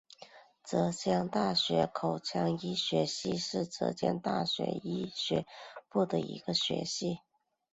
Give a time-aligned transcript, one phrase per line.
[0.63, 5.45] 浙江大学口腔医学系是浙江大学医学
[5.89, 7.19] 部的一个学系。